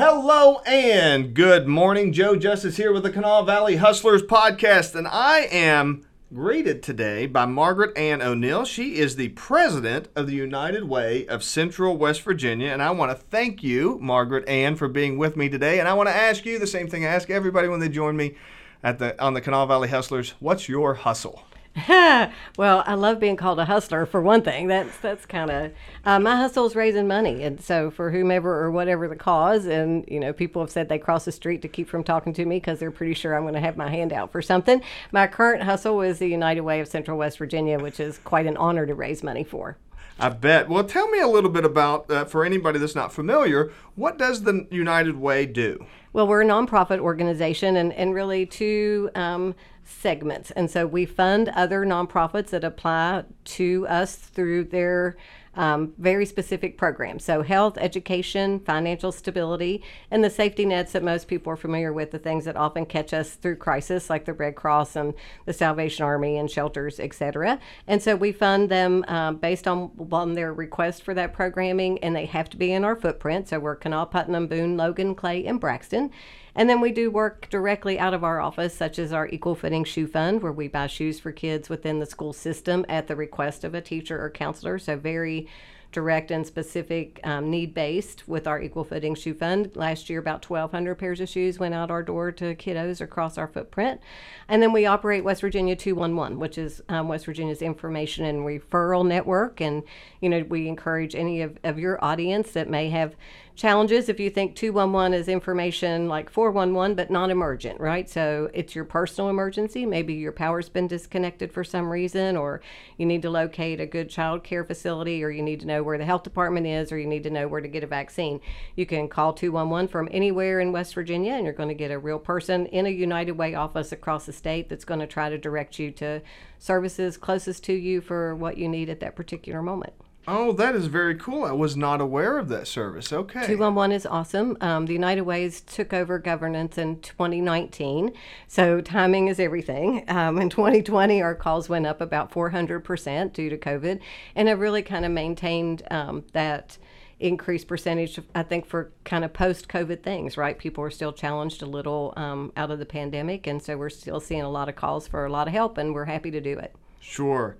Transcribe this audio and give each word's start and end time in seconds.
Hello 0.00 0.60
and 0.64 1.34
good 1.34 1.66
morning. 1.66 2.12
Joe 2.12 2.36
Justice 2.36 2.76
here 2.76 2.92
with 2.92 3.02
the 3.02 3.10
Kanawha 3.10 3.44
Valley 3.44 3.74
Hustlers 3.74 4.22
podcast, 4.22 4.94
and 4.94 5.08
I 5.08 5.48
am 5.50 6.06
greeted 6.32 6.84
today 6.84 7.26
by 7.26 7.46
Margaret 7.46 7.98
Ann 7.98 8.22
O'Neal. 8.22 8.64
She 8.64 8.98
is 8.98 9.16
the 9.16 9.30
president 9.30 10.08
of 10.14 10.28
the 10.28 10.36
United 10.36 10.84
Way 10.84 11.26
of 11.26 11.42
Central 11.42 11.96
West 11.96 12.22
Virginia, 12.22 12.68
and 12.68 12.80
I 12.80 12.92
want 12.92 13.10
to 13.10 13.16
thank 13.16 13.64
you, 13.64 13.98
Margaret 14.00 14.48
Ann, 14.48 14.76
for 14.76 14.86
being 14.86 15.18
with 15.18 15.36
me 15.36 15.48
today. 15.48 15.80
And 15.80 15.88
I 15.88 15.94
want 15.94 16.08
to 16.08 16.14
ask 16.14 16.46
you 16.46 16.60
the 16.60 16.66
same 16.68 16.86
thing 16.86 17.04
I 17.04 17.08
ask 17.08 17.28
everybody 17.28 17.66
when 17.66 17.80
they 17.80 17.88
join 17.88 18.16
me 18.16 18.36
at 18.84 19.00
the 19.00 19.20
on 19.20 19.34
the 19.34 19.40
Kanawha 19.40 19.66
Valley 19.66 19.88
Hustlers. 19.88 20.34
What's 20.38 20.68
your 20.68 20.94
hustle? 20.94 21.42
well, 22.56 22.82
I 22.86 22.94
love 22.94 23.20
being 23.20 23.36
called 23.36 23.58
a 23.58 23.64
hustler 23.64 24.06
for 24.06 24.20
one 24.20 24.42
thing. 24.42 24.66
That's 24.66 24.96
that's 24.98 25.26
kind 25.26 25.50
of 25.50 25.72
uh, 26.04 26.18
my 26.18 26.36
hustle 26.36 26.66
is 26.66 26.74
raising 26.74 27.06
money, 27.06 27.42
and 27.42 27.60
so 27.60 27.90
for 27.90 28.10
whomever 28.10 28.60
or 28.60 28.70
whatever 28.70 29.08
the 29.08 29.16
cause, 29.16 29.66
and 29.66 30.04
you 30.08 30.18
know, 30.18 30.32
people 30.32 30.62
have 30.62 30.70
said 30.70 30.88
they 30.88 30.98
cross 30.98 31.24
the 31.24 31.32
street 31.32 31.62
to 31.62 31.68
keep 31.68 31.88
from 31.88 32.04
talking 32.04 32.32
to 32.34 32.44
me 32.44 32.56
because 32.56 32.78
they're 32.78 32.90
pretty 32.90 33.14
sure 33.14 33.34
I'm 33.34 33.42
going 33.42 33.54
to 33.54 33.60
have 33.60 33.76
my 33.76 33.88
hand 33.88 34.12
out 34.12 34.32
for 34.32 34.42
something. 34.42 34.82
My 35.12 35.26
current 35.26 35.62
hustle 35.62 36.00
is 36.00 36.18
the 36.18 36.28
United 36.28 36.62
Way 36.62 36.80
of 36.80 36.88
Central 36.88 37.18
West 37.18 37.38
Virginia, 37.38 37.78
which 37.78 38.00
is 38.00 38.18
quite 38.18 38.46
an 38.46 38.56
honor 38.56 38.86
to 38.86 38.94
raise 38.94 39.22
money 39.22 39.44
for. 39.44 39.76
I 40.20 40.30
bet. 40.30 40.68
Well, 40.68 40.82
tell 40.82 41.08
me 41.08 41.20
a 41.20 41.28
little 41.28 41.50
bit 41.50 41.64
about, 41.64 42.10
uh, 42.10 42.24
for 42.24 42.44
anybody 42.44 42.78
that's 42.80 42.96
not 42.96 43.12
familiar, 43.12 43.70
what 43.94 44.18
does 44.18 44.42
the 44.42 44.66
United 44.70 45.16
Way 45.16 45.46
do? 45.46 45.86
Well, 46.12 46.26
we're 46.26 46.42
a 46.42 46.44
nonprofit 46.44 46.98
organization 46.98 47.76
and, 47.76 47.92
and 47.92 48.12
really 48.12 48.44
two 48.44 49.10
um, 49.14 49.54
segments. 49.88 50.50
And 50.52 50.70
so 50.70 50.86
we 50.86 51.06
fund 51.06 51.48
other 51.50 51.84
nonprofits 51.84 52.50
that 52.50 52.64
apply 52.64 53.24
to 53.44 53.86
us 53.88 54.14
through 54.14 54.64
their 54.64 55.16
um, 55.58 55.92
very 55.98 56.24
specific 56.24 56.78
programs. 56.78 57.24
So, 57.24 57.42
health, 57.42 57.78
education, 57.78 58.60
financial 58.60 59.10
stability, 59.10 59.82
and 60.08 60.22
the 60.22 60.30
safety 60.30 60.64
nets 60.64 60.92
that 60.92 61.02
most 61.02 61.26
people 61.26 61.52
are 61.52 61.56
familiar 61.56 61.92
with, 61.92 62.12
the 62.12 62.18
things 62.18 62.44
that 62.44 62.56
often 62.56 62.86
catch 62.86 63.12
us 63.12 63.32
through 63.32 63.56
crisis, 63.56 64.08
like 64.08 64.24
the 64.24 64.32
Red 64.32 64.54
Cross 64.54 64.94
and 64.94 65.14
the 65.46 65.52
Salvation 65.52 66.04
Army 66.04 66.36
and 66.36 66.48
shelters, 66.48 67.00
etc. 67.00 67.58
And 67.88 68.00
so 68.00 68.14
we 68.14 68.30
fund 68.30 68.68
them 68.68 69.04
um, 69.08 69.36
based 69.38 69.66
on, 69.66 69.90
on 70.12 70.34
their 70.34 70.54
request 70.54 71.02
for 71.02 71.12
that 71.14 71.32
programming, 71.32 71.98
and 72.04 72.14
they 72.14 72.26
have 72.26 72.48
to 72.50 72.56
be 72.56 72.72
in 72.72 72.84
our 72.84 72.94
footprint. 72.94 73.48
So, 73.48 73.58
we're 73.58 73.74
Kanawha, 73.74 74.06
Putnam, 74.06 74.46
Boone, 74.46 74.76
Logan, 74.76 75.16
Clay, 75.16 75.44
and 75.44 75.58
Braxton. 75.58 76.12
And 76.58 76.68
then 76.68 76.80
we 76.80 76.90
do 76.90 77.08
work 77.08 77.48
directly 77.50 78.00
out 78.00 78.14
of 78.14 78.24
our 78.24 78.40
office, 78.40 78.74
such 78.74 78.98
as 78.98 79.12
our 79.12 79.28
Equal 79.28 79.54
Footing 79.54 79.84
Shoe 79.84 80.08
Fund, 80.08 80.42
where 80.42 80.50
we 80.50 80.66
buy 80.66 80.88
shoes 80.88 81.20
for 81.20 81.30
kids 81.30 81.68
within 81.68 82.00
the 82.00 82.04
school 82.04 82.32
system 82.32 82.84
at 82.88 83.06
the 83.06 83.14
request 83.14 83.62
of 83.62 83.74
a 83.74 83.80
teacher 83.80 84.20
or 84.20 84.28
counselor. 84.28 84.80
So, 84.80 84.96
very 84.96 85.46
direct 85.92 86.30
and 86.30 86.44
specific 86.44 87.20
um, 87.24 87.48
need 87.48 87.74
based 87.74 88.26
with 88.28 88.46
our 88.46 88.60
Equal 88.60 88.84
Footing 88.84 89.14
Shoe 89.14 89.34
Fund. 89.34 89.70
Last 89.74 90.10
year, 90.10 90.18
about 90.18 90.44
1,200 90.44 90.96
pairs 90.96 91.20
of 91.20 91.28
shoes 91.28 91.58
went 91.60 91.74
out 91.74 91.92
our 91.92 92.02
door 92.02 92.32
to 92.32 92.56
kiddos 92.56 93.00
across 93.00 93.38
our 93.38 93.48
footprint. 93.48 94.00
And 94.48 94.60
then 94.60 94.72
we 94.72 94.84
operate 94.84 95.24
West 95.24 95.40
Virginia 95.40 95.76
211, 95.76 96.38
which 96.38 96.58
is 96.58 96.82
um, 96.88 97.08
West 97.08 97.24
Virginia's 97.24 97.62
information 97.62 98.24
and 98.24 98.40
referral 98.40 99.06
network. 99.06 99.60
And, 99.60 99.82
you 100.20 100.28
know, 100.28 100.44
we 100.48 100.68
encourage 100.68 101.14
any 101.14 101.40
of, 101.40 101.56
of 101.64 101.78
your 101.78 102.04
audience 102.04 102.50
that 102.50 102.68
may 102.68 102.90
have 102.90 103.14
challenges 103.58 104.08
if 104.08 104.20
you 104.20 104.30
think 104.30 104.54
211 104.54 105.12
is 105.12 105.26
information 105.26 106.06
like 106.06 106.30
411 106.30 106.94
but 106.94 107.10
non 107.10 107.28
emergent 107.28 107.80
right? 107.80 108.08
So 108.08 108.48
it's 108.54 108.76
your 108.76 108.84
personal 108.84 109.28
emergency. 109.28 109.84
Maybe 109.84 110.14
your 110.14 110.30
power's 110.30 110.68
been 110.68 110.86
disconnected 110.86 111.52
for 111.52 111.64
some 111.64 111.90
reason 111.90 112.36
or 112.36 112.60
you 112.98 113.04
need 113.04 113.20
to 113.22 113.30
locate 113.30 113.80
a 113.80 113.86
good 113.86 114.08
child 114.08 114.44
care 114.44 114.62
facility 114.62 115.24
or 115.24 115.30
you 115.30 115.42
need 115.42 115.58
to 115.58 115.66
know 115.66 115.82
where 115.82 115.98
the 115.98 116.04
health 116.04 116.22
department 116.22 116.68
is 116.68 116.92
or 116.92 116.98
you 116.98 117.06
need 117.08 117.24
to 117.24 117.30
know 117.30 117.48
where 117.48 117.60
to 117.60 117.66
get 117.66 117.82
a 117.82 117.88
vaccine. 117.88 118.40
You 118.76 118.86
can 118.86 119.08
call 119.08 119.32
211 119.32 119.88
from 119.88 120.08
anywhere 120.12 120.60
in 120.60 120.70
west 120.70 120.94
virginia 120.94 121.32
and 121.32 121.44
you're 121.44 121.52
going 121.52 121.68
to 121.68 121.74
get 121.74 121.90
a 121.90 121.98
real 121.98 122.20
person 122.20 122.66
in 122.66 122.86
a 122.86 122.90
united 122.90 123.32
way 123.32 123.56
office 123.56 123.90
across 123.90 124.24
the 124.24 124.32
state 124.32 124.68
that's 124.68 124.84
going 124.84 125.00
to 125.00 125.06
try 125.06 125.28
to 125.28 125.36
direct 125.36 125.80
you 125.80 125.90
to 125.92 126.22
services 126.60 127.16
closest 127.16 127.64
to 127.64 127.72
you 127.72 128.00
for 128.00 128.36
what 128.36 128.56
you 128.56 128.68
need 128.68 128.88
at 128.88 129.00
that 129.00 129.16
particular 129.16 129.60
moment 129.60 129.94
Oh, 130.30 130.52
that 130.52 130.74
is 130.74 130.88
very 130.88 131.14
cool. 131.14 131.44
I 131.44 131.52
was 131.52 131.74
not 131.74 132.02
aware 132.02 132.36
of 132.36 132.50
that 132.50 132.68
service. 132.68 133.14
Okay. 133.14 133.46
211 133.46 133.92
is 133.92 134.04
awesome. 134.04 134.58
Um, 134.60 134.84
the 134.84 134.92
United 134.92 135.22
Ways 135.22 135.62
took 135.62 135.94
over 135.94 136.18
governance 136.18 136.76
in 136.76 137.00
2019, 137.00 138.12
so 138.46 138.82
timing 138.82 139.28
is 139.28 139.40
everything. 139.40 140.04
Um, 140.06 140.38
in 140.38 140.50
2020, 140.50 141.22
our 141.22 141.34
calls 141.34 141.70
went 141.70 141.86
up 141.86 142.02
about 142.02 142.30
400% 142.30 143.32
due 143.32 143.48
to 143.48 143.56
COVID, 143.56 144.00
and 144.36 144.48
have 144.48 144.60
really 144.60 144.82
kind 144.82 145.06
of 145.06 145.12
maintained 145.12 145.82
um, 145.90 146.26
that 146.34 146.76
increased 147.18 147.66
percentage, 147.66 148.20
I 148.34 148.42
think, 148.42 148.66
for 148.66 148.92
kind 149.06 149.24
of 149.24 149.32
post 149.32 149.66
COVID 149.70 150.02
things, 150.02 150.36
right? 150.36 150.58
People 150.58 150.84
are 150.84 150.90
still 150.90 151.14
challenged 151.14 151.62
a 151.62 151.66
little 151.66 152.12
um, 152.18 152.52
out 152.54 152.70
of 152.70 152.78
the 152.78 152.86
pandemic, 152.86 153.46
and 153.46 153.62
so 153.62 153.78
we're 153.78 153.88
still 153.88 154.20
seeing 154.20 154.42
a 154.42 154.50
lot 154.50 154.68
of 154.68 154.76
calls 154.76 155.08
for 155.08 155.24
a 155.24 155.32
lot 155.32 155.48
of 155.48 155.54
help, 155.54 155.78
and 155.78 155.94
we're 155.94 156.04
happy 156.04 156.30
to 156.30 156.40
do 156.42 156.58
it. 156.58 156.76
Sure. 157.00 157.56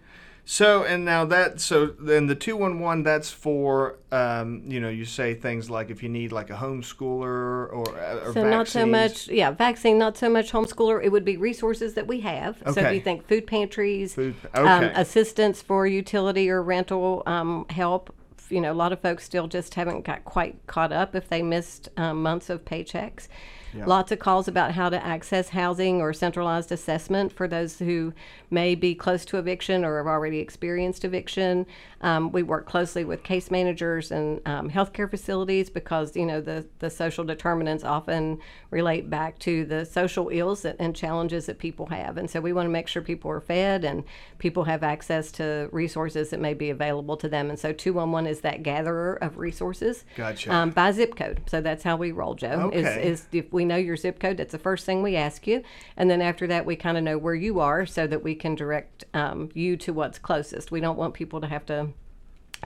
So 0.50 0.82
and 0.82 1.04
now 1.04 1.26
that 1.26 1.60
so 1.60 1.88
then 1.88 2.26
the 2.26 2.34
two 2.34 2.56
one 2.56 2.80
one 2.80 3.02
that's 3.02 3.30
for 3.30 3.98
um, 4.10 4.62
you 4.66 4.80
know 4.80 4.88
you 4.88 5.04
say 5.04 5.34
things 5.34 5.68
like 5.68 5.90
if 5.90 6.02
you 6.02 6.08
need 6.08 6.32
like 6.32 6.48
a 6.48 6.54
homeschooler 6.54 7.70
or, 7.70 7.84
uh, 8.00 8.20
or 8.24 8.32
so 8.32 8.48
not 8.48 8.66
so 8.66 8.86
much 8.86 9.28
yeah 9.28 9.50
vaccine 9.50 9.98
not 9.98 10.16
so 10.16 10.30
much 10.30 10.50
homeschooler 10.50 11.04
it 11.04 11.10
would 11.12 11.26
be 11.26 11.36
resources 11.36 11.92
that 11.92 12.06
we 12.06 12.20
have 12.20 12.62
okay. 12.62 12.72
so 12.72 12.80
if 12.80 12.94
you 12.94 13.00
think 13.02 13.28
food 13.28 13.46
pantries 13.46 14.14
food, 14.14 14.34
um, 14.54 14.66
okay. 14.66 14.86
um, 14.86 14.92
assistance 14.94 15.60
for 15.60 15.86
utility 15.86 16.48
or 16.48 16.62
rental 16.62 17.22
um, 17.26 17.66
help 17.68 18.14
you 18.48 18.62
know 18.62 18.72
a 18.72 18.74
lot 18.74 18.90
of 18.90 19.00
folks 19.00 19.24
still 19.24 19.48
just 19.48 19.74
haven't 19.74 20.02
got 20.02 20.24
quite 20.24 20.58
caught 20.66 20.92
up 20.92 21.14
if 21.14 21.28
they 21.28 21.42
missed 21.42 21.90
um, 21.98 22.22
months 22.22 22.48
of 22.48 22.64
paychecks 22.64 23.28
yeah. 23.74 23.84
Lots 23.86 24.12
of 24.12 24.18
calls 24.18 24.48
about 24.48 24.72
how 24.72 24.88
to 24.88 25.04
access 25.04 25.50
housing 25.50 26.00
or 26.00 26.12
centralized 26.12 26.72
assessment 26.72 27.32
for 27.32 27.46
those 27.46 27.78
who 27.78 28.12
may 28.50 28.74
be 28.74 28.94
close 28.94 29.24
to 29.26 29.38
eviction 29.38 29.84
or 29.84 29.98
have 29.98 30.06
already 30.06 30.38
experienced 30.38 31.04
eviction. 31.04 31.66
Um, 32.00 32.32
we 32.32 32.42
work 32.42 32.66
closely 32.66 33.04
with 33.04 33.22
case 33.22 33.50
managers 33.50 34.10
and 34.10 34.40
um, 34.46 34.70
healthcare 34.70 35.10
facilities 35.10 35.68
because 35.68 36.16
you 36.16 36.24
know 36.24 36.40
the 36.40 36.66
the 36.78 36.90
social 36.90 37.24
determinants 37.24 37.84
often 37.84 38.38
relate 38.70 39.10
back 39.10 39.38
to 39.40 39.64
the 39.64 39.84
social 39.84 40.28
ills 40.30 40.62
that, 40.62 40.76
and 40.78 40.94
challenges 40.94 41.46
that 41.46 41.58
people 41.58 41.86
have, 41.86 42.16
and 42.16 42.30
so 42.30 42.40
we 42.40 42.52
want 42.52 42.66
to 42.66 42.70
make 42.70 42.88
sure 42.88 43.02
people 43.02 43.30
are 43.30 43.40
fed 43.40 43.84
and 43.84 44.04
people 44.38 44.64
have 44.64 44.82
access 44.82 45.30
to 45.32 45.68
resources 45.72 46.30
that 46.30 46.40
may 46.40 46.54
be 46.54 46.70
available 46.70 47.16
to 47.16 47.28
them. 47.28 47.50
And 47.50 47.58
so 47.58 47.72
211 47.72 48.30
is 48.30 48.40
that 48.40 48.62
gatherer 48.62 49.14
of 49.14 49.38
resources. 49.38 50.04
Gotcha. 50.16 50.52
Um, 50.54 50.70
by 50.70 50.92
zip 50.92 51.16
code. 51.16 51.42
So 51.46 51.60
that's 51.60 51.82
how 51.82 51.96
we 51.96 52.12
roll, 52.12 52.34
Joe. 52.34 52.70
Okay. 52.72 52.78
Is, 52.78 53.20
is 53.20 53.26
if 53.32 53.52
we 53.52 53.57
know 53.64 53.76
your 53.76 53.96
zip 53.96 54.18
code, 54.20 54.36
that's 54.36 54.52
the 54.52 54.58
first 54.58 54.84
thing 54.84 55.02
we 55.02 55.16
ask 55.16 55.46
you, 55.46 55.62
and 55.96 56.10
then 56.10 56.20
after 56.20 56.46
that 56.46 56.66
we 56.66 56.76
kind 56.76 56.96
of 56.96 57.04
know 57.04 57.18
where 57.18 57.34
you 57.34 57.60
are 57.60 57.86
so 57.86 58.06
that 58.06 58.22
we 58.22 58.34
can 58.34 58.54
direct 58.54 59.04
um, 59.14 59.50
you 59.54 59.76
to 59.78 59.92
what's 59.92 60.18
closest. 60.18 60.70
We 60.70 60.80
don't 60.80 60.98
want 60.98 61.14
people 61.14 61.40
to 61.40 61.46
have 61.46 61.66
to 61.66 61.88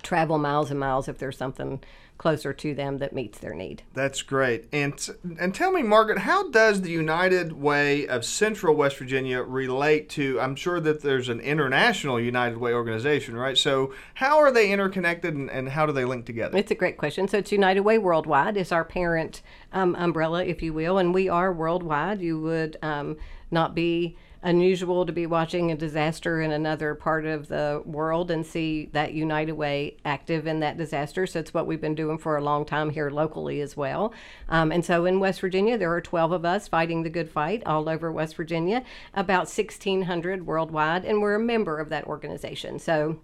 travel 0.03 0.39
miles 0.39 0.71
and 0.71 0.81
miles 0.81 1.09
if 1.09 1.19
there's 1.19 1.37
something 1.37 1.81
closer 2.23 2.53
to 2.53 2.73
them 2.73 2.99
that 2.99 3.13
meets 3.13 3.41
their 3.41 3.53
need. 3.53 3.83
That's 3.95 4.23
great. 4.23 4.69
And 4.73 4.95
and 5.41 5.53
tell 5.53 5.73
me, 5.73 5.83
Margaret, 5.83 6.19
how 6.19 6.51
does 6.51 6.83
the 6.83 6.91
United 6.91 7.53
Way 7.53 8.07
of 8.07 8.25
Central 8.25 8.77
West 8.77 8.97
Virginia 8.99 9.43
relate 9.43 10.09
to? 10.11 10.41
I'm 10.41 10.55
sure 10.55 10.79
that 10.79 11.03
there's 11.03 11.29
an 11.29 11.41
international 11.41 12.21
United 12.21 12.59
Way 12.59 12.75
organization, 12.75 13.37
right? 13.37 13.59
So 13.59 13.93
how 14.15 14.39
are 14.39 14.53
they 14.53 14.71
interconnected, 14.71 15.35
and, 15.35 15.51
and 15.51 15.71
how 15.71 15.85
do 15.85 15.93
they 15.93 16.05
link 16.05 16.25
together? 16.25 16.57
It's 16.57 16.71
a 16.71 16.77
great 16.77 16.97
question. 16.97 17.27
So 17.27 17.39
it's 17.39 17.51
United 17.51 17.81
Way 17.81 17.99
Worldwide 17.99 18.57
is 18.57 18.71
our 18.71 18.85
parent 18.85 19.43
um, 19.73 19.97
umbrella, 19.97 20.45
if 20.45 20.63
you 20.63 20.73
will, 20.73 20.99
and 20.99 21.13
we 21.13 21.29
are 21.29 21.53
worldwide. 21.53 22.21
You 22.21 22.41
would 22.41 22.77
um, 22.83 23.17
not 23.51 23.75
be 23.75 24.17
unusual 24.43 25.07
to 25.07 25.13
be 25.13 25.27
watching 25.27 25.71
a 25.71 25.77
disaster 25.77 26.41
in 26.41 26.51
another 26.51 26.95
part 26.95 27.25
of 27.25 27.49
the 27.49 27.83
world 27.85 28.31
and 28.31 28.45
see 28.45 28.87
that 28.93 29.15
United 29.15 29.53
Way 29.53 29.97
active 30.05 30.47
in 30.47 30.61
that 30.61 30.77
disaster. 30.77 31.27
So 31.27 31.41
it's 31.41 31.55
what 31.55 31.67
we've 31.67 31.81
been 31.81 31.95
doing 31.95 32.19
for 32.19 32.37
a 32.37 32.43
long 32.43 32.65
time 32.65 32.91
here 32.91 33.11
locally 33.11 33.61
as 33.61 33.77
well. 33.77 34.13
Um, 34.49 34.73
and 34.73 34.85
so 34.85 35.05
in 35.07 35.21
West 35.21 35.41
Virginia, 35.41 35.79
there 35.79 35.93
are 35.93 36.01
12 36.01 36.33
of 36.33 36.45
us 36.45 36.69
fighting 36.69 37.03
the 37.03 37.11
good 37.11 37.31
fight 37.31 37.63
all 37.67 37.89
over 37.89 38.11
West 38.11 38.37
Virginia, 38.37 38.85
about 39.15 39.49
1,600 39.49 40.47
worldwide, 40.47 41.05
and 41.05 41.21
we're 41.21 41.35
a 41.35 41.41
member 41.41 41.79
of 41.79 41.89
that 41.91 42.05
organization. 42.05 42.79
So 42.79 43.21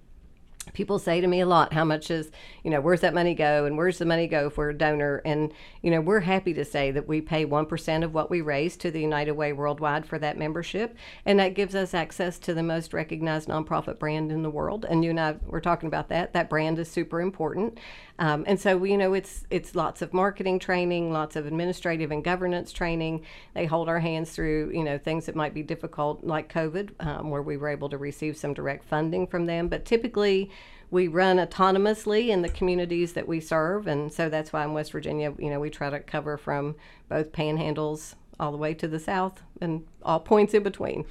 people 0.73 0.99
say 0.99 1.21
to 1.21 1.27
me 1.27 1.41
a 1.41 1.47
lot 1.47 1.73
how 1.73 1.85
much 1.85 2.11
is 2.11 2.31
you 2.65 2.71
know 2.71 2.81
where's 2.81 3.01
that 3.01 3.15
money 3.15 3.35
go 3.35 3.65
and 3.65 3.77
where's 3.77 3.99
the 3.99 4.05
money 4.05 4.27
go 4.27 4.51
for 4.51 4.71
a 4.71 4.75
donor? 4.75 5.23
And 5.25 5.53
you 5.83 5.91
know 5.91 6.01
we're 6.01 6.21
happy 6.21 6.55
to 6.55 6.65
say 6.65 6.91
that 6.91 7.09
we 7.09 7.21
pay 7.21 7.47
1% 7.47 8.05
of 8.05 8.15
what 8.15 8.31
we 8.31 8.41
raise 8.41 8.77
to 8.79 8.91
the 8.91 9.01
united 9.01 9.33
way 9.33 9.53
worldwide 9.53 10.07
for 10.07 10.19
that 10.19 10.39
membership. 10.39 10.97
And 11.25 11.39
that 11.39 11.55
gives 11.55 11.75
us 11.75 11.95
access 11.95 12.39
to 12.41 12.55
the 12.55 12.63
most 12.63 12.93
recognized 12.93 13.49
nonprofit 13.49 13.99
brand 13.99 14.31
in 14.33 14.43
the 14.43 14.51
world. 14.51 14.87
And 14.89 15.05
you 15.05 15.11
and 15.11 15.21
i 15.21 15.37
we're 15.47 15.61
talking 15.61 15.87
about 15.87 16.09
that. 16.09 16.33
That 16.33 16.51
brand 16.51 16.79
is 16.79 16.91
super 16.91 17.21
important. 17.21 17.79
Um, 18.21 18.45
and 18.49 18.61
so, 18.61 18.83
you 18.83 18.97
know, 18.97 19.15
it's 19.15 19.45
it's 19.49 19.77
lots 19.77 20.03
of 20.03 20.13
marketing 20.13 20.59
training, 20.59 21.13
lots 21.13 21.37
of 21.37 21.47
administrative 21.47 22.11
and 22.11 22.25
governance 22.25 22.73
training. 22.73 23.25
They 23.55 23.67
hold 23.67 23.89
our 23.89 24.01
hands 24.01 24.31
through, 24.31 24.73
you 24.75 24.83
know, 24.83 24.99
things 24.99 25.27
that 25.27 25.37
might 25.37 25.55
be 25.55 25.63
difficult, 25.63 26.25
like 26.25 26.53
COVID, 26.53 26.91
um, 27.01 27.31
where 27.31 27.43
we 27.43 27.57
were 27.57 27.69
able 27.69 27.89
to 27.91 27.99
receive 27.99 28.37
some 28.37 28.55
direct 28.55 28.85
funding 28.85 29.27
from 29.27 29.47
them. 29.47 29.69
But 29.69 29.85
typically, 29.85 30.51
we 30.91 31.09
run 31.09 31.37
autonomously 31.37 32.29
in 32.29 32.43
the 32.43 32.49
communities 32.49 33.13
that 33.13 33.29
we 33.29 33.41
serve, 33.41 33.87
and 33.87 34.13
so 34.13 34.29
that's 34.29 34.53
why 34.53 34.65
in 34.65 34.73
West 34.73 34.93
Virginia, 34.93 35.35
you 35.39 35.51
know, 35.51 35.61
we 35.61 35.71
try 35.71 35.91
to 35.91 36.01
cover 36.01 36.37
from 36.37 36.77
both 37.09 37.33
panhandles 37.33 38.15
all 38.41 38.53
the 38.53 38.59
way 38.59 38.73
to 38.73 38.87
the 38.87 39.01
south 39.01 39.43
and 39.61 39.85
all 40.03 40.21
points 40.21 40.55
in 40.55 40.63
between. 40.63 41.05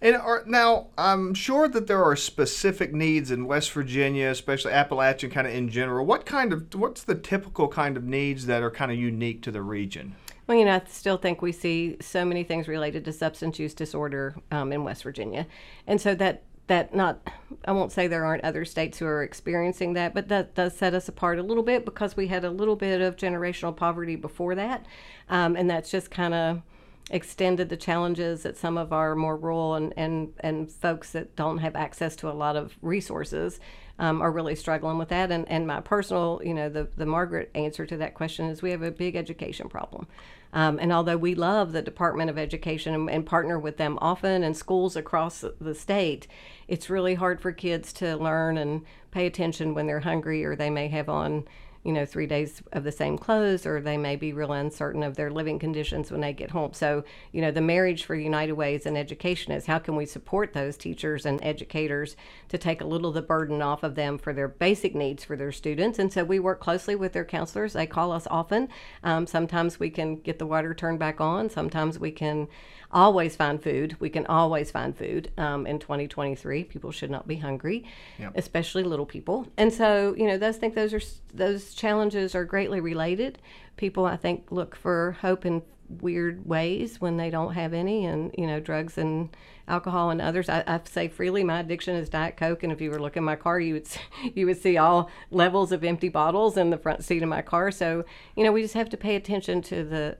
And 0.00 0.16
are, 0.16 0.42
now, 0.46 0.88
I'm 0.98 1.32
sure 1.32 1.68
that 1.68 1.86
there 1.86 2.02
are 2.02 2.16
specific 2.16 2.92
needs 2.92 3.30
in 3.30 3.46
West 3.46 3.70
Virginia, 3.70 4.28
especially 4.28 4.72
Appalachian, 4.72 5.30
kind 5.30 5.46
of 5.46 5.54
in 5.54 5.68
general. 5.68 6.04
What 6.04 6.26
kind 6.26 6.52
of, 6.52 6.74
what's 6.74 7.04
the 7.04 7.14
typical 7.14 7.68
kind 7.68 7.96
of 7.96 8.04
needs 8.04 8.46
that 8.46 8.62
are 8.62 8.70
kind 8.70 8.90
of 8.90 8.98
unique 8.98 9.42
to 9.42 9.52
the 9.52 9.62
region? 9.62 10.16
Well, 10.48 10.58
you 10.58 10.64
know, 10.64 10.74
I 10.74 10.82
still 10.88 11.18
think 11.18 11.40
we 11.40 11.52
see 11.52 11.96
so 12.00 12.24
many 12.24 12.42
things 12.42 12.66
related 12.66 13.04
to 13.04 13.12
substance 13.12 13.60
use 13.60 13.74
disorder 13.74 14.34
um, 14.50 14.72
in 14.72 14.82
West 14.82 15.04
Virginia, 15.04 15.46
and 15.86 16.00
so 16.00 16.16
that 16.16 16.42
that 16.72 16.94
not 16.94 17.20
I 17.66 17.72
won't 17.72 17.92
say 17.92 18.06
there 18.06 18.24
aren't 18.24 18.44
other 18.44 18.64
states 18.64 18.98
who 18.98 19.04
are 19.04 19.22
experiencing 19.22 19.92
that, 19.92 20.14
but 20.14 20.28
that 20.28 20.54
does 20.54 20.74
set 20.74 20.94
us 20.94 21.06
apart 21.06 21.38
a 21.38 21.42
little 21.42 21.62
bit 21.62 21.84
because 21.84 22.16
we 22.16 22.28
had 22.28 22.44
a 22.44 22.50
little 22.50 22.76
bit 22.76 23.02
of 23.02 23.16
generational 23.16 23.76
poverty 23.76 24.16
before 24.16 24.54
that, 24.54 24.86
um, 25.28 25.54
and 25.54 25.68
that's 25.68 25.90
just 25.90 26.10
kind 26.10 26.32
of 26.32 26.62
extended 27.10 27.68
the 27.68 27.76
challenges 27.76 28.42
that 28.44 28.56
some 28.56 28.78
of 28.78 28.90
our 28.90 29.14
more 29.14 29.36
rural 29.36 29.74
and, 29.74 29.92
and, 29.98 30.32
and 30.40 30.72
folks 30.72 31.10
that 31.12 31.36
don't 31.36 31.58
have 31.58 31.76
access 31.76 32.16
to 32.16 32.30
a 32.30 32.32
lot 32.32 32.56
of 32.56 32.74
resources 32.80 33.60
um, 33.98 34.22
are 34.22 34.32
really 34.32 34.54
struggling 34.54 34.96
with 34.96 35.10
that. 35.10 35.30
And, 35.30 35.46
and 35.48 35.66
my 35.66 35.80
personal, 35.80 36.40
you 36.42 36.54
know, 36.54 36.70
the, 36.70 36.88
the 36.96 37.04
Margaret 37.04 37.50
answer 37.54 37.84
to 37.84 37.96
that 37.98 38.14
question 38.14 38.48
is 38.48 38.62
we 38.62 38.70
have 38.70 38.82
a 38.82 38.90
big 38.90 39.14
education 39.14 39.68
problem. 39.68 40.06
Um, 40.52 40.78
and 40.78 40.92
although 40.92 41.16
we 41.16 41.34
love 41.34 41.72
the 41.72 41.82
Department 41.82 42.28
of 42.28 42.36
Education 42.36 42.94
and, 42.94 43.10
and, 43.10 43.24
partner 43.24 43.58
with 43.58 43.78
them 43.78 43.98
often 44.02 44.42
and 44.42 44.54
schools 44.54 44.96
across 44.96 45.44
the 45.60 45.74
state, 45.74 46.26
it's 46.68 46.90
really 46.90 47.14
hard 47.14 47.40
for 47.40 47.52
kids 47.52 47.92
to 47.94 48.16
learn 48.16 48.58
and 48.58 48.82
pay 49.10 49.26
attention 49.26 49.72
when 49.72 49.86
they're 49.86 50.00
hungry 50.00 50.44
or 50.44 50.54
they 50.54 50.68
may 50.68 50.88
have 50.88 51.08
on 51.08 51.44
you 51.84 51.92
know, 51.92 52.06
three 52.06 52.26
days 52.26 52.62
of 52.72 52.84
the 52.84 52.92
same 52.92 53.18
clothes, 53.18 53.66
or 53.66 53.80
they 53.80 53.96
may 53.96 54.14
be 54.14 54.32
real 54.32 54.52
uncertain 54.52 55.02
of 55.02 55.16
their 55.16 55.30
living 55.30 55.58
conditions 55.58 56.10
when 56.10 56.20
they 56.20 56.32
get 56.32 56.50
home. 56.50 56.72
So, 56.72 57.04
you 57.32 57.40
know, 57.40 57.50
the 57.50 57.60
marriage 57.60 58.04
for 58.04 58.14
United 58.14 58.52
Ways 58.52 58.86
and 58.86 58.96
education 58.96 59.52
is 59.52 59.66
how 59.66 59.78
can 59.78 59.96
we 59.96 60.06
support 60.06 60.52
those 60.52 60.76
teachers 60.76 61.26
and 61.26 61.42
educators 61.42 62.16
to 62.48 62.58
take 62.58 62.80
a 62.80 62.86
little 62.86 63.08
of 63.08 63.14
the 63.14 63.22
burden 63.22 63.62
off 63.62 63.82
of 63.82 63.96
them 63.96 64.16
for 64.16 64.32
their 64.32 64.48
basic 64.48 64.94
needs 64.94 65.24
for 65.24 65.36
their 65.36 65.52
students. 65.52 65.98
And 65.98 66.12
so 66.12 66.22
we 66.22 66.38
work 66.38 66.60
closely 66.60 66.94
with 66.94 67.12
their 67.12 67.24
counselors. 67.24 67.72
They 67.72 67.86
call 67.86 68.12
us 68.12 68.28
often. 68.30 68.68
Um, 69.02 69.26
sometimes 69.26 69.80
we 69.80 69.90
can 69.90 70.16
get 70.16 70.38
the 70.38 70.46
water 70.46 70.74
turned 70.74 70.98
back 70.98 71.20
on. 71.20 71.50
Sometimes 71.50 71.98
we 71.98 72.12
can 72.12 72.48
always 72.92 73.34
find 73.36 73.62
food. 73.62 73.96
We 74.00 74.10
can 74.10 74.26
always 74.26 74.70
find 74.70 74.96
food 74.96 75.30
um, 75.38 75.66
in 75.66 75.78
2023. 75.78 76.64
People 76.64 76.92
should 76.92 77.10
not 77.10 77.26
be 77.26 77.36
hungry, 77.36 77.84
yep. 78.18 78.32
especially 78.34 78.82
little 78.82 79.06
people. 79.06 79.46
And 79.56 79.72
so, 79.72 80.14
you 80.16 80.26
know, 80.26 80.36
those 80.36 80.58
think 80.58 80.74
those 80.74 80.92
are 80.92 81.00
those 81.32 81.71
challenges 81.74 82.34
are 82.34 82.44
greatly 82.44 82.80
related. 82.80 83.38
People, 83.76 84.04
I 84.04 84.16
think, 84.16 84.50
look 84.50 84.76
for 84.76 85.16
hope 85.20 85.46
in 85.46 85.62
weird 86.00 86.46
ways 86.46 87.00
when 87.00 87.16
they 87.16 87.30
don't 87.30 87.52
have 87.52 87.74
any, 87.74 88.06
and 88.06 88.34
you 88.38 88.46
know, 88.46 88.60
drugs 88.60 88.96
and 88.96 89.28
alcohol 89.68 90.10
and 90.10 90.20
others. 90.20 90.48
I, 90.48 90.64
I, 90.66 90.80
say 90.84 91.08
freely, 91.08 91.44
my 91.44 91.60
addiction 91.60 91.96
is 91.96 92.08
Diet 92.08 92.36
Coke, 92.36 92.62
and 92.62 92.72
if 92.72 92.80
you 92.80 92.90
were 92.90 93.00
looking 93.00 93.22
my 93.22 93.36
car, 93.36 93.60
you 93.60 93.74
would 93.74 93.88
you 94.34 94.46
would 94.46 94.60
see 94.60 94.76
all 94.76 95.10
levels 95.30 95.72
of 95.72 95.84
empty 95.84 96.08
bottles 96.08 96.56
in 96.56 96.70
the 96.70 96.78
front 96.78 97.04
seat 97.04 97.22
of 97.22 97.28
my 97.28 97.42
car. 97.42 97.70
So 97.70 98.04
you 98.36 98.44
know, 98.44 98.52
we 98.52 98.62
just 98.62 98.74
have 98.74 98.88
to 98.90 98.96
pay 98.96 99.16
attention 99.16 99.62
to 99.62 99.84
the 99.84 100.16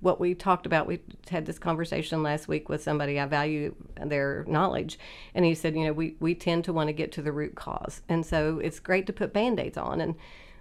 what 0.00 0.20
we 0.20 0.34
talked 0.34 0.66
about. 0.66 0.86
We 0.86 1.00
had 1.30 1.46
this 1.46 1.58
conversation 1.58 2.22
last 2.22 2.48
week 2.48 2.68
with 2.68 2.82
somebody. 2.82 3.18
I 3.18 3.26
value 3.26 3.74
their 4.02 4.44
knowledge, 4.48 4.98
and 5.34 5.44
he 5.44 5.54
said, 5.54 5.74
you 5.74 5.84
know, 5.84 5.92
we 5.92 6.16
we 6.20 6.34
tend 6.34 6.64
to 6.64 6.72
want 6.72 6.88
to 6.88 6.92
get 6.92 7.12
to 7.12 7.22
the 7.22 7.32
root 7.32 7.54
cause, 7.54 8.02
and 8.08 8.24
so 8.24 8.58
it's 8.58 8.80
great 8.80 9.06
to 9.06 9.12
put 9.12 9.32
band 9.32 9.60
aids 9.60 9.78
on 9.78 10.00
and 10.00 10.14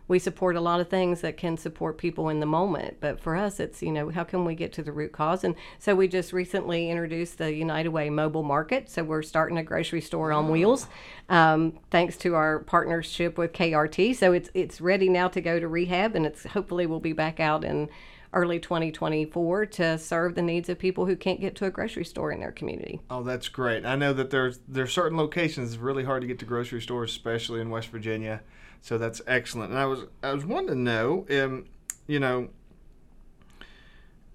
we 0.08 0.20
support 0.20 0.56
a 0.56 0.62
lot 0.62 0.80
of 0.80 0.90
things 0.90 1.22
that 1.22 1.38
can 1.38 1.58
support 1.58 1.98
people 1.98 2.30
in 2.30 2.40
the 2.40 2.46
moment. 2.46 2.98
But 3.00 3.20
for 3.20 3.36
us, 3.36 3.60
it's, 3.60 3.82
you 3.82 3.92
know, 3.92 4.10
how 4.10 4.24
can 4.24 4.46
we 4.46 4.56
get 4.56 4.74
to 4.74 4.84
the 4.84 4.92
root 4.92 5.12
cause? 5.12 5.44
And 5.44 5.56
so 5.80 5.96
we 5.96 6.08
just 6.08 6.34
recently 6.34 6.90
introduced 6.90 7.38
the 7.38 7.54
United 7.54 7.90
Way 7.90 8.10
mobile 8.10 8.44
market. 8.44 8.90
So 8.90 9.04
we're 9.04 9.22
starting 9.22 9.58
a 9.58 9.64
grocery 9.64 10.02
store 10.02 10.32
on 10.32 10.50
wheels, 10.50 10.88
um, 11.30 11.80
thanks 11.90 12.18
to 12.18 12.36
our 12.36 12.60
partnership 12.60 13.38
with 13.38 13.54
KRT. 13.54 14.16
So 14.16 14.34
it's, 14.34 14.50
it's 14.54 14.82
ready 14.82 15.10
now 15.10 15.28
to 15.30 15.42
go 15.42 15.60
to 15.60 15.68
rehab 15.68 16.16
and 16.16 16.26
it's 16.26 16.44
hopefully 16.44 16.86
we'll 16.86 17.00
be 17.00 17.14
back 17.14 17.40
out 17.40 17.64
in 17.64 17.90
early 18.34 18.60
2024 18.60 19.66
to 19.68 19.98
serve 19.98 20.36
the 20.36 20.42
needs 20.42 20.70
of 20.70 20.80
people 20.80 21.06
who 21.06 21.16
can't 21.16 21.40
get 21.40 21.56
to 21.56 21.66
a 21.66 21.72
grocery 21.72 22.06
store 22.06 22.32
in 22.32 22.40
their 22.40 22.52
community. 22.52 23.02
Oh, 23.10 23.24
that's 23.24 23.48
great. 23.48 23.86
I 23.86 23.96
know 23.96 24.14
that 24.14 24.30
there's 24.30 24.60
there's 24.68 24.92
certain 24.92 25.18
locations 25.18 25.74
it's 25.74 25.82
really 25.82 26.04
hard 26.04 26.22
to 26.22 26.28
get 26.28 26.40
to 26.40 26.46
grocery 26.46 26.82
stores, 26.82 27.12
especially 27.12 27.62
in 27.62 27.70
West 27.70 27.90
Virginia. 27.90 28.42
So 28.82 28.98
that's 28.98 29.22
excellent. 29.28 29.72
And 29.72 29.80
I 29.80 29.86
was 29.86 30.06
I 30.22 30.34
was 30.34 30.46
wanting 30.46 30.70
to 30.70 30.76
know, 30.76 31.26
um, 31.30 31.66
you 32.08 32.20
know, 32.20 32.50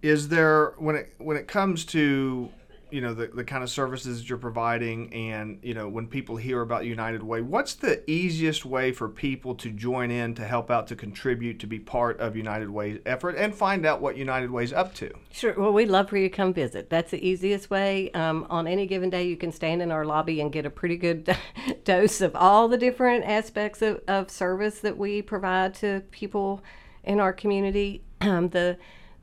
is 0.00 0.28
there 0.28 0.74
when 0.78 0.96
it 0.96 1.14
when 1.18 1.36
it 1.36 1.48
comes 1.48 1.84
to 1.86 2.50
you 2.90 3.00
know 3.00 3.14
the, 3.14 3.26
the 3.28 3.44
kind 3.44 3.62
of 3.62 3.70
services 3.70 4.28
you're 4.28 4.38
providing 4.38 5.12
and 5.12 5.58
you 5.62 5.74
know 5.74 5.88
when 5.88 6.06
people 6.06 6.36
hear 6.36 6.60
about 6.60 6.84
united 6.84 7.22
way 7.22 7.40
what's 7.40 7.74
the 7.74 8.08
easiest 8.10 8.64
way 8.64 8.92
for 8.92 9.08
people 9.08 9.54
to 9.54 9.70
join 9.70 10.10
in 10.10 10.34
to 10.34 10.44
help 10.44 10.70
out 10.70 10.86
to 10.86 10.96
contribute 10.96 11.58
to 11.58 11.66
be 11.66 11.78
part 11.78 12.18
of 12.20 12.36
united 12.36 12.70
way's 12.70 12.98
effort 13.06 13.36
and 13.36 13.54
find 13.54 13.84
out 13.84 14.00
what 14.00 14.16
united 14.16 14.50
way's 14.50 14.72
up 14.72 14.94
to? 14.94 15.12
Sure. 15.32 15.54
Well 15.58 15.72
we'd 15.72 15.88
love 15.88 16.08
for 16.08 16.16
you 16.16 16.28
to 16.28 16.34
come 16.34 16.52
visit. 16.52 16.90
That's 16.90 17.10
the 17.10 17.26
easiest 17.26 17.70
way. 17.70 18.10
Um, 18.12 18.46
on 18.50 18.66
any 18.66 18.86
given 18.86 19.10
day 19.10 19.26
you 19.26 19.36
can 19.36 19.52
stand 19.52 19.82
in 19.82 19.90
our 19.90 20.04
lobby 20.04 20.40
and 20.40 20.52
get 20.52 20.66
a 20.66 20.70
pretty 20.70 20.96
good 20.96 21.34
dose 21.84 22.20
of 22.20 22.34
all 22.34 22.68
the 22.68 22.78
different 22.78 23.24
aspects 23.24 23.82
of, 23.82 24.00
of 24.08 24.30
service 24.30 24.80
that 24.80 24.96
we 24.96 25.22
provide 25.22 25.74
to 25.74 26.02
people 26.10 26.62
in 27.04 27.20
our 27.20 27.32
community. 27.32 28.02
Um, 28.20 28.48
the 28.50 28.78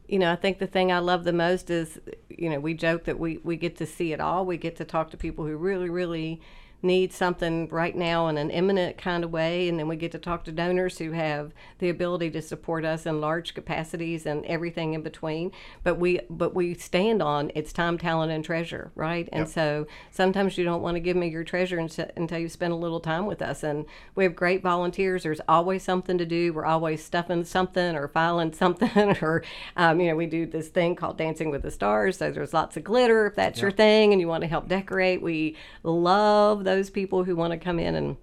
you 0.07 0.19
know, 0.19 0.31
I 0.31 0.35
think 0.35 0.59
the 0.59 0.67
thing 0.67 0.91
I 0.91 0.99
love 0.99 1.23
the 1.23 1.33
most 1.33 1.69
is, 1.69 1.99
you 2.29 2.49
know, 2.49 2.59
we 2.59 2.73
joke 2.73 3.05
that 3.05 3.19
we, 3.19 3.37
we 3.43 3.57
get 3.57 3.75
to 3.77 3.85
see 3.85 4.13
it 4.13 4.19
all. 4.19 4.45
We 4.45 4.57
get 4.57 4.75
to 4.77 4.85
talk 4.85 5.11
to 5.11 5.17
people 5.17 5.45
who 5.45 5.55
really, 5.57 5.89
really 5.89 6.41
need 6.85 7.11
something 7.11 7.67
right 7.69 7.95
now 7.95 8.27
in 8.27 8.37
an 8.37 8.49
imminent 8.49 8.97
kind 8.97 9.23
of 9.23 9.31
way. 9.31 9.67
And 9.67 9.79
then 9.79 9.87
we 9.87 9.95
get 9.95 10.11
to 10.13 10.19
talk 10.19 10.43
to 10.45 10.51
donors 10.51 10.99
who 10.99 11.11
have 11.11 11.51
the 11.79 11.89
ability 11.89 12.31
to 12.31 12.41
support 12.41 12.85
us 12.85 13.05
in 13.05 13.19
large 13.19 13.53
capacities 13.53 14.25
and 14.25 14.45
everything 14.45 14.93
in 14.93 15.01
between. 15.01 15.51
But 15.83 15.95
we 15.95 16.21
but 16.29 16.53
we 16.53 16.73
stand 16.75 17.21
on 17.21 17.51
it's 17.55 17.73
time, 17.73 17.97
talent, 17.97 18.31
and 18.31 18.45
treasure, 18.45 18.91
right? 18.95 19.27
And 19.31 19.41
yep. 19.41 19.49
so 19.49 19.87
sometimes 20.11 20.57
you 20.57 20.63
don't 20.63 20.81
want 20.81 20.95
to 20.95 21.01
give 21.01 21.17
me 21.17 21.27
your 21.27 21.43
treasure 21.43 21.79
until 21.79 22.39
you 22.39 22.47
spend 22.47 22.71
a 22.71 22.77
little 22.77 22.99
time 22.99 23.25
with 23.25 23.41
us. 23.41 23.63
And 23.63 23.85
we 24.13 24.23
have 24.23 24.35
great 24.35 24.61
volunteers. 24.61 25.23
There's 25.23 25.41
always 25.47 25.83
something 25.83 26.17
to 26.17 26.25
do. 26.25 26.53
We're 26.53 26.65
always 26.65 27.03
stuffing 27.03 27.43
something 27.43 27.95
or 27.95 28.07
filing 28.07 28.53
something, 28.65 29.17
or 29.21 29.43
um, 29.75 29.99
you 29.99 30.07
know, 30.07 30.15
we 30.15 30.27
do 30.27 30.45
this 30.45 30.67
thing 30.67 30.95
called 30.95 31.17
Dancing 31.17 31.49
with 31.49 31.63
the 31.63 31.71
Stars. 31.71 32.17
So 32.17 32.31
there's 32.31 32.53
lots 32.53 32.77
of 32.77 32.83
glitter 32.83 33.25
if 33.27 33.35
that's 33.35 33.57
yep. 33.57 33.61
your 33.63 33.71
thing, 33.71 34.11
and 34.11 34.21
you 34.21 34.27
want 34.27 34.41
to 34.41 34.47
help 34.47 34.67
decorate. 34.67 35.21
We 35.21 35.55
love 35.83 36.63
those 36.63 36.74
those 36.75 36.89
people 36.89 37.23
who 37.23 37.37
want 37.37 37.51
to 37.51 37.57
come 37.57 37.79
in 37.79 37.95
and 37.95 38.17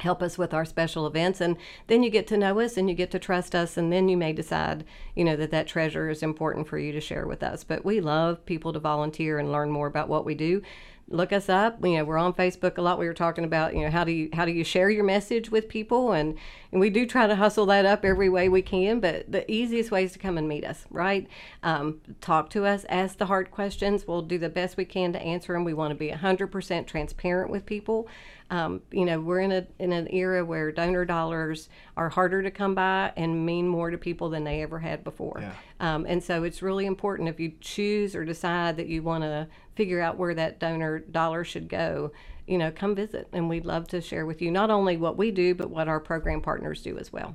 help 0.00 0.22
us 0.22 0.36
with 0.36 0.52
our 0.52 0.66
special 0.66 1.06
events 1.06 1.40
and 1.40 1.56
then 1.86 2.02
you 2.02 2.10
get 2.10 2.26
to 2.26 2.36
know 2.36 2.60
us 2.60 2.76
and 2.76 2.90
you 2.90 2.94
get 2.94 3.10
to 3.10 3.18
trust 3.18 3.54
us 3.54 3.78
and 3.78 3.90
then 3.90 4.10
you 4.10 4.16
may 4.16 4.30
decide 4.30 4.84
you 5.14 5.24
know 5.24 5.36
that 5.36 5.50
that 5.50 5.66
treasure 5.66 6.10
is 6.10 6.22
important 6.22 6.68
for 6.68 6.76
you 6.78 6.92
to 6.92 7.00
share 7.00 7.26
with 7.26 7.42
us. 7.42 7.64
But 7.64 7.82
we 7.82 8.00
love 8.00 8.44
people 8.44 8.74
to 8.74 8.78
volunteer 8.78 9.38
and 9.38 9.50
learn 9.50 9.70
more 9.70 9.86
about 9.86 10.10
what 10.10 10.26
we 10.26 10.34
do 10.34 10.60
look 11.08 11.32
us 11.32 11.48
up. 11.48 11.84
You 11.84 11.98
know, 11.98 12.04
we're 12.04 12.18
on 12.18 12.32
Facebook 12.32 12.78
a 12.78 12.82
lot. 12.82 12.98
We 12.98 13.06
were 13.06 13.14
talking 13.14 13.44
about, 13.44 13.74
you 13.74 13.82
know, 13.82 13.90
how 13.90 14.04
do 14.04 14.12
you 14.12 14.28
how 14.32 14.44
do 14.44 14.52
you 14.52 14.64
share 14.64 14.90
your 14.90 15.04
message 15.04 15.50
with 15.50 15.68
people, 15.68 16.12
and 16.12 16.36
and 16.72 16.80
we 16.80 16.90
do 16.90 17.06
try 17.06 17.26
to 17.26 17.36
hustle 17.36 17.66
that 17.66 17.86
up 17.86 18.04
every 18.04 18.28
way 18.28 18.48
we 18.48 18.62
can. 18.62 19.00
But 19.00 19.30
the 19.30 19.50
easiest 19.50 19.90
way 19.90 20.04
is 20.04 20.12
to 20.12 20.18
come 20.18 20.36
and 20.36 20.48
meet 20.48 20.64
us, 20.64 20.84
right? 20.90 21.26
Um, 21.62 22.00
talk 22.20 22.50
to 22.50 22.64
us, 22.64 22.84
ask 22.88 23.18
the 23.18 23.26
hard 23.26 23.50
questions. 23.50 24.06
We'll 24.06 24.22
do 24.22 24.38
the 24.38 24.48
best 24.48 24.76
we 24.76 24.84
can 24.84 25.12
to 25.12 25.20
answer 25.20 25.52
them. 25.52 25.64
We 25.64 25.74
want 25.74 25.92
to 25.92 25.96
be 25.96 26.10
100% 26.10 26.86
transparent 26.86 27.50
with 27.50 27.66
people. 27.66 28.08
Um, 28.50 28.82
you 28.92 29.04
know, 29.04 29.20
we're 29.20 29.40
in 29.40 29.52
a 29.52 29.66
in 29.78 29.92
an 29.92 30.08
era 30.12 30.44
where 30.44 30.70
donor 30.70 31.04
dollars 31.04 31.68
are 31.96 32.08
harder 32.08 32.42
to 32.42 32.50
come 32.50 32.74
by 32.74 33.12
and 33.16 33.44
mean 33.44 33.66
more 33.66 33.90
to 33.90 33.98
people 33.98 34.28
than 34.30 34.44
they 34.44 34.62
ever 34.62 34.78
had 34.78 35.02
before. 35.02 35.38
Yeah. 35.40 35.52
Um, 35.80 36.06
and 36.08 36.22
so 36.22 36.44
it's 36.44 36.62
really 36.62 36.86
important 36.86 37.28
if 37.28 37.40
you 37.40 37.52
choose 37.60 38.14
or 38.14 38.24
decide 38.24 38.76
that 38.76 38.86
you 38.86 39.02
want 39.02 39.24
to 39.24 39.48
figure 39.74 40.00
out 40.00 40.16
where 40.16 40.34
that 40.34 40.60
donor 40.60 41.00
dollar 41.00 41.44
should 41.44 41.68
go. 41.68 42.12
You 42.46 42.58
know, 42.58 42.70
come 42.70 42.94
visit, 42.94 43.26
and 43.32 43.48
we'd 43.48 43.66
love 43.66 43.88
to 43.88 44.00
share 44.00 44.24
with 44.24 44.40
you 44.40 44.52
not 44.52 44.70
only 44.70 44.96
what 44.96 45.16
we 45.16 45.32
do, 45.32 45.52
but 45.52 45.68
what 45.68 45.88
our 45.88 45.98
program 45.98 46.40
partners 46.40 46.80
do 46.80 46.96
as 46.96 47.12
well. 47.12 47.34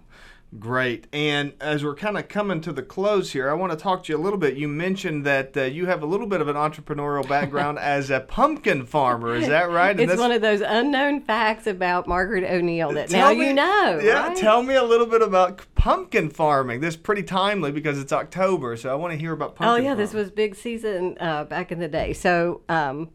Great. 0.59 1.07
And 1.13 1.53
as 1.61 1.81
we're 1.81 1.95
kind 1.95 2.17
of 2.17 2.27
coming 2.27 2.59
to 2.61 2.73
the 2.73 2.81
close 2.81 3.31
here, 3.31 3.49
I 3.49 3.53
want 3.53 3.71
to 3.71 3.77
talk 3.77 4.03
to 4.03 4.11
you 4.11 4.17
a 4.17 4.21
little 4.21 4.37
bit. 4.37 4.57
You 4.57 4.67
mentioned 4.67 5.25
that 5.25 5.55
uh, 5.55 5.61
you 5.63 5.85
have 5.85 6.03
a 6.03 6.05
little 6.05 6.27
bit 6.27 6.41
of 6.41 6.49
an 6.49 6.57
entrepreneurial 6.57 7.27
background 7.27 7.79
as 7.79 8.09
a 8.09 8.19
pumpkin 8.19 8.85
farmer. 8.85 9.33
Is 9.33 9.47
that 9.47 9.69
right? 9.71 9.97
And 9.97 10.11
It's 10.11 10.19
one 10.19 10.33
of 10.33 10.41
those 10.41 10.59
unknown 10.59 11.21
facts 11.21 11.67
about 11.67 12.05
Margaret 12.05 12.43
O'Neal 12.43 12.91
that 12.93 13.11
now 13.11 13.33
me- 13.33 13.47
you 13.47 13.53
know. 13.53 14.01
Yeah, 14.03 14.27
right? 14.27 14.37
tell 14.37 14.61
me 14.61 14.75
a 14.75 14.83
little 14.83 15.05
bit 15.05 15.21
about 15.21 15.61
pumpkin 15.75 16.29
farming. 16.29 16.81
This 16.81 16.95
is 16.95 16.99
pretty 16.99 17.23
timely 17.23 17.71
because 17.71 17.97
it's 17.97 18.11
October, 18.11 18.75
so 18.75 18.91
I 18.91 18.95
want 18.95 19.13
to 19.13 19.17
hear 19.17 19.31
about 19.31 19.55
pumpkin. 19.55 19.67
Oh 19.67 19.71
pumpkin. 19.75 19.85
yeah, 19.85 19.95
this 19.95 20.13
was 20.13 20.31
big 20.31 20.55
season 20.55 21.15
uh, 21.21 21.45
back 21.45 21.71
in 21.71 21.79
the 21.79 21.87
day. 21.87 22.11
So 22.11 22.61
um, 22.67 23.09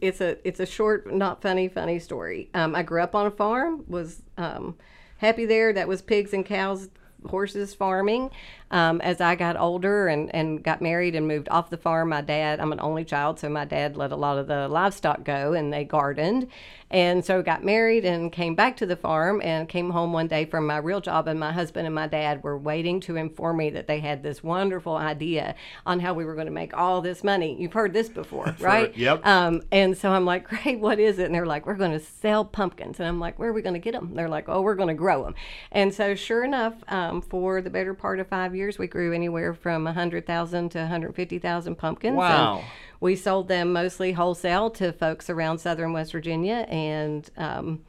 it's 0.00 0.22
a 0.22 0.38
it's 0.48 0.58
a 0.58 0.66
short, 0.66 1.12
not 1.12 1.42
funny, 1.42 1.68
funny 1.68 1.98
story. 1.98 2.48
Um, 2.54 2.74
I 2.74 2.82
grew 2.82 3.02
up 3.02 3.14
on 3.14 3.26
a 3.26 3.30
farm, 3.30 3.84
was 3.88 4.22
um, 4.38 4.76
happy 5.22 5.46
there. 5.46 5.72
That 5.72 5.88
was 5.88 6.02
pigs 6.02 6.34
and 6.34 6.44
cows, 6.44 6.90
horses 7.26 7.72
farming. 7.72 8.30
Um, 8.72 9.00
as 9.02 9.20
I 9.20 9.36
got 9.36 9.56
older 9.56 10.08
and, 10.08 10.34
and 10.34 10.62
got 10.62 10.80
married 10.82 11.14
and 11.14 11.28
moved 11.28 11.48
off 11.50 11.70
the 11.70 11.76
farm, 11.76 12.08
my 12.08 12.22
dad, 12.22 12.58
I'm 12.58 12.72
an 12.72 12.80
only 12.80 13.04
child, 13.04 13.38
so 13.38 13.48
my 13.48 13.64
dad 13.64 13.96
let 13.96 14.12
a 14.12 14.16
lot 14.16 14.38
of 14.38 14.46
the 14.48 14.66
livestock 14.66 15.24
go 15.24 15.52
and 15.52 15.72
they 15.72 15.84
gardened. 15.84 16.48
And 16.92 17.24
so 17.24 17.42
got 17.42 17.64
married 17.64 18.04
and 18.04 18.30
came 18.30 18.54
back 18.54 18.76
to 18.76 18.86
the 18.86 18.96
farm 18.96 19.40
and 19.42 19.66
came 19.66 19.90
home 19.90 20.12
one 20.12 20.28
day 20.28 20.44
from 20.44 20.66
my 20.66 20.76
real 20.76 21.00
job. 21.00 21.26
And 21.26 21.40
my 21.40 21.50
husband 21.50 21.86
and 21.86 21.94
my 21.94 22.06
dad 22.06 22.42
were 22.42 22.58
waiting 22.58 23.00
to 23.00 23.16
inform 23.16 23.56
me 23.56 23.70
that 23.70 23.86
they 23.86 24.00
had 24.00 24.22
this 24.22 24.44
wonderful 24.44 24.94
idea 24.94 25.54
on 25.86 26.00
how 26.00 26.12
we 26.12 26.26
were 26.26 26.34
going 26.34 26.48
to 26.48 26.52
make 26.52 26.76
all 26.76 27.00
this 27.00 27.24
money. 27.24 27.56
You've 27.58 27.72
heard 27.72 27.94
this 27.94 28.10
before, 28.10 28.54
right? 28.60 28.94
yep. 28.94 29.26
Um, 29.26 29.62
and 29.72 29.96
so 29.96 30.12
I'm 30.12 30.26
like, 30.26 30.46
great, 30.48 30.80
what 30.80 30.98
is 30.98 31.18
it? 31.18 31.26
And 31.26 31.34
they're 31.34 31.46
like, 31.46 31.64
we're 31.64 31.76
going 31.76 31.98
to 31.98 32.04
sell 32.04 32.44
pumpkins. 32.44 33.00
And 33.00 33.08
I'm 33.08 33.18
like, 33.18 33.38
where 33.38 33.48
are 33.48 33.54
we 33.54 33.62
going 33.62 33.72
to 33.72 33.80
get 33.80 33.94
them? 33.94 34.14
They're 34.14 34.28
like, 34.28 34.50
oh, 34.50 34.60
we're 34.60 34.74
going 34.74 34.88
to 34.88 34.94
grow 34.94 35.24
them. 35.24 35.34
And 35.70 35.94
so, 35.94 36.14
sure 36.14 36.44
enough, 36.44 36.74
um, 36.88 37.22
for 37.22 37.62
the 37.62 37.70
better 37.70 37.94
part 37.94 38.20
of 38.20 38.28
five 38.28 38.54
years, 38.54 38.61
we 38.78 38.86
grew 38.86 39.12
anywhere 39.12 39.54
from 39.54 39.84
100,000 39.84 40.70
to 40.70 40.78
150,000 40.78 41.74
pumpkins. 41.76 42.16
Wow. 42.16 42.58
And 42.58 42.66
we 43.00 43.16
sold 43.16 43.48
them 43.48 43.72
mostly 43.72 44.12
wholesale 44.12 44.70
to 44.70 44.92
folks 44.92 45.28
around 45.28 45.58
southern 45.58 45.92
West 45.92 46.12
Virginia 46.12 46.66
and 46.68 47.28
um, 47.36 47.80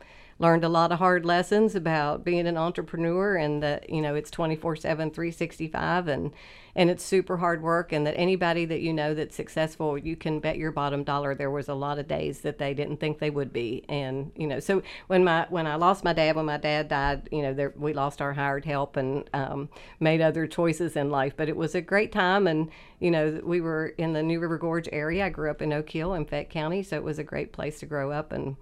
learned 0.44 0.66
a 0.66 0.70
lot 0.70 0.92
of 0.92 1.00
hard 1.00 1.26
lessons 1.26 1.74
about 1.74 2.26
being 2.26 2.46
an 2.48 2.58
entrepreneur 2.58 3.38
and 3.38 3.64
that, 3.64 3.90
you 3.90 4.02
know, 4.02 4.14
it's 4.14 4.30
24 4.30 4.76
7, 4.76 5.10
365 5.10 6.08
and 6.10 6.32
and 6.76 6.90
it's 6.90 7.04
super 7.04 7.38
hard 7.38 7.62
work 7.62 7.92
and 7.92 8.08
that 8.08 8.18
anybody 8.18 8.66
that 8.66 8.82
you 8.82 8.92
know 8.92 9.14
that's 9.14 9.36
successful 9.36 9.96
you 9.96 10.16
can 10.16 10.40
bet 10.40 10.58
your 10.58 10.72
bottom 10.72 11.04
dollar 11.04 11.36
there 11.36 11.52
was 11.52 11.70
a 11.70 11.74
lot 11.74 12.00
of 12.00 12.08
days 12.08 12.40
that 12.40 12.58
they 12.58 12.74
didn't 12.74 12.98
think 12.98 13.20
they 13.20 13.30
would 13.30 13.54
be. 13.54 13.86
And 13.88 14.32
you 14.36 14.48
know 14.48 14.60
so 14.60 14.82
when 15.08 15.24
my 15.24 15.46
when 15.50 15.68
i 15.68 15.76
lost 15.76 16.04
my 16.04 16.14
dad 16.14 16.36
when 16.36 16.46
my 16.46 16.58
dad 16.58 16.88
died 16.88 17.30
you 17.32 17.42
know 17.42 17.54
there, 17.54 17.74
we 17.78 17.94
lost 17.94 18.22
our 18.22 18.34
hired 18.34 18.66
help 18.66 18.98
and 18.98 19.30
um, 19.34 19.70
made 20.00 20.20
other 20.20 20.48
choices 20.48 20.96
in 20.96 21.10
life. 21.10 21.34
But 21.38 21.48
it 21.48 21.56
was 21.56 21.76
a 21.76 21.82
great 21.82 22.12
time 22.12 22.48
and 22.48 22.70
you 23.00 23.12
know 23.12 23.40
we 23.44 23.62
were 23.62 23.94
in 23.98 24.14
the 24.14 24.24
new 24.24 24.40
river 24.40 24.58
gorge 24.58 24.90
area. 24.92 25.26
I 25.26 25.30
grew 25.30 25.52
up 25.52 25.62
in 25.62 25.72
oak 25.72 25.90
hill 25.90 26.14
in 26.16 26.26
fayette 26.26 26.50
county 26.50 26.84
so 26.84 26.96
it 26.96 27.04
was 27.04 27.20
a 27.20 27.24
great 27.24 27.54
place 27.54 27.80
to 27.80 27.86
grow 27.86 28.12
up 28.12 28.32
and 28.32 28.58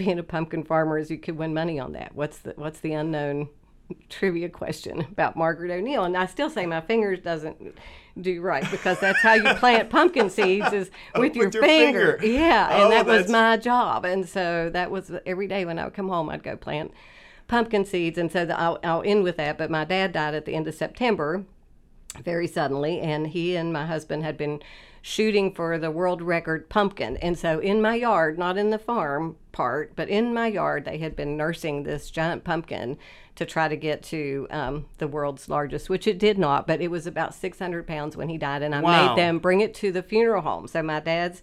being 0.00 0.18
a 0.18 0.22
pumpkin 0.22 0.64
farmer 0.64 0.96
is 0.96 1.10
you 1.10 1.18
could 1.18 1.36
win 1.36 1.52
money 1.52 1.78
on 1.78 1.92
that 1.92 2.14
what's 2.14 2.38
the 2.38 2.54
what's 2.56 2.80
the 2.80 2.94
unknown 2.94 3.46
trivia 4.08 4.48
question 4.48 5.00
about 5.00 5.36
Margaret 5.36 5.70
O'Neal, 5.70 6.04
and 6.04 6.16
I 6.16 6.26
still 6.26 6.50
say 6.50 6.66
my 6.66 6.80
fingers 6.80 7.20
doesn't 7.20 7.76
do 8.20 8.40
right 8.40 8.68
because 8.70 8.98
that's 9.00 9.20
how 9.20 9.34
you 9.34 9.54
plant 9.56 9.90
pumpkin 9.90 10.30
seeds 10.30 10.72
is 10.72 10.90
oh, 11.14 11.20
with, 11.20 11.36
your, 11.36 11.46
With 11.46 11.54
your 11.54 11.62
finger. 11.62 12.18
finger. 12.18 12.38
Yeah, 12.38 12.72
and 12.72 12.82
Oh, 12.84 12.90
that 12.90 13.06
was 13.06 13.28
my 13.28 13.56
job, 13.56 14.04
and 14.04 14.28
so 14.28 14.70
that 14.72 14.90
was 14.90 15.10
every 15.26 15.46
day 15.46 15.64
when 15.64 15.78
I 15.78 15.84
would 15.84 15.94
come 15.94 16.08
home, 16.08 16.28
I'd 16.30 16.42
go 16.42 16.56
plant 16.56 16.92
pumpkin 17.48 17.84
seeds, 17.84 18.18
and 18.18 18.30
so 18.30 18.44
the, 18.44 18.58
I'll, 18.58 18.78
I'll 18.84 19.02
end 19.04 19.24
with 19.24 19.36
that. 19.38 19.58
But 19.58 19.70
my 19.70 19.84
dad 19.84 20.12
died 20.12 20.34
at 20.34 20.44
the 20.44 20.54
end 20.54 20.68
of 20.68 20.74
September, 20.74 21.44
very 22.22 22.46
suddenly, 22.46 23.00
and 23.00 23.28
he 23.28 23.56
and 23.56 23.72
my 23.72 23.86
husband 23.86 24.22
had 24.22 24.36
been 24.36 24.60
shooting 25.02 25.52
for 25.54 25.78
the 25.78 25.90
world 25.90 26.20
record 26.22 26.68
pumpkin. 26.68 27.16
And 27.18 27.38
so 27.38 27.58
in 27.58 27.80
my 27.80 27.94
yard, 27.94 28.38
not 28.38 28.58
in 28.58 28.70
the 28.70 28.78
farm 28.78 29.36
part, 29.52 29.94
but 29.96 30.08
in 30.08 30.34
my 30.34 30.46
yard, 30.48 30.84
they 30.84 30.98
had 30.98 31.16
been 31.16 31.36
nursing 31.36 31.82
this 31.82 32.10
giant 32.10 32.44
pumpkin 32.44 32.98
to 33.36 33.46
try 33.46 33.68
to 33.68 33.76
get 33.76 34.02
to 34.02 34.46
um, 34.50 34.86
the 34.98 35.08
world's 35.08 35.48
largest, 35.48 35.88
which 35.88 36.06
it 36.06 36.18
did 36.18 36.36
not, 36.38 36.66
but 36.66 36.80
it 36.82 36.90
was 36.90 37.06
about 37.06 37.34
600 37.34 37.86
pounds 37.86 38.16
when 38.16 38.28
he 38.28 38.36
died. 38.36 38.62
And 38.62 38.74
I 38.74 38.80
Wow. 38.82 39.14
made 39.14 39.22
them 39.22 39.38
bring 39.38 39.60
it 39.60 39.72
to 39.76 39.90
the 39.90 40.02
funeral 40.02 40.42
home. 40.42 40.66
So 40.68 40.82
my 40.82 41.00
dad's 41.00 41.40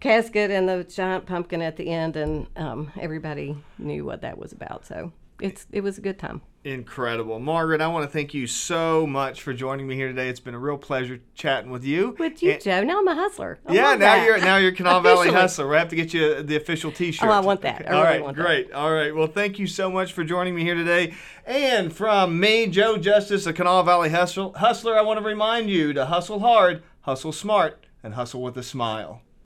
casket 0.00 0.50
and 0.50 0.68
the 0.68 0.84
giant 0.84 1.26
pumpkin 1.26 1.60
at 1.62 1.76
the 1.76 1.88
end, 1.90 2.16
and 2.16 2.46
um, 2.56 2.92
everybody 2.98 3.56
knew 3.78 4.04
what 4.04 4.22
that 4.22 4.38
was 4.38 4.52
about. 4.52 4.86
So 4.86 5.12
it's 5.40 5.66
it 5.72 5.82
was 5.82 5.98
a 5.98 6.00
good 6.00 6.18
time. 6.18 6.40
Incredible. 6.64 7.38
Margaret, 7.40 7.82
I 7.82 7.88
want 7.88 8.04
to 8.06 8.10
thank 8.10 8.32
you 8.32 8.46
so 8.46 9.06
much 9.06 9.42
for 9.42 9.52
joining 9.52 9.86
me 9.86 9.96
here 9.96 10.08
today. 10.08 10.30
It's 10.30 10.40
been 10.40 10.54
a 10.54 10.58
real 10.58 10.78
pleasure 10.78 11.20
chatting 11.34 11.70
with 11.70 11.84
you. 11.84 12.16
With 12.18 12.42
you, 12.42 12.52
And- 12.52 12.62
Joe. 12.62 12.82
Now 12.82 13.00
I'm 13.00 13.06
a 13.08 13.14
hustler. 13.14 13.58
I 13.66 13.74
yeah, 13.74 13.82
now 13.90 13.96
that. 13.98 14.24
you're 14.24 14.38
now 14.38 14.56
you're 14.56 14.72
Kanawha 14.76 15.02
Valley 15.02 15.30
Hustler. 15.30 15.68
We 15.68 15.76
have 15.76 15.88
to 15.90 15.96
get 15.96 16.14
you 16.14 16.42
the 16.42 16.56
official 16.56 16.90
T-shirt. 16.90 17.28
Oh, 17.28 17.32
I 17.32 17.40
want 17.40 17.60
that. 17.60 17.82
I 17.86 17.92
All 17.92 18.00
really 18.00 18.04
right, 18.14 18.22
want 18.22 18.36
that. 18.38 18.42
great. 18.42 18.72
All 18.72 18.90
right. 18.90 19.14
Well, 19.14 19.26
thank 19.26 19.58
you 19.58 19.66
so 19.66 19.90
much 19.90 20.14
for 20.14 20.24
joining 20.24 20.54
me 20.54 20.62
here 20.62 20.74
today. 20.74 21.12
And 21.44 21.92
from 21.92 22.40
me, 22.40 22.66
Joe 22.68 22.96
Justice, 22.96 23.44
a 23.46 23.52
Kanawha 23.52 23.84
Valley 23.84 24.08
Hustler, 24.08 24.52
hustler, 24.56 24.98
I 24.98 25.02
want 25.02 25.20
to 25.20 25.24
remind 25.24 25.68
you 25.68 25.92
to 25.92 26.06
hustle 26.06 26.40
hard, 26.40 26.82
hustle 27.02 27.32
smart, 27.32 27.84
and 28.02 28.14
hustle 28.14 28.40
with 28.40 28.56
a 28.56 28.62
smile. 28.62 29.20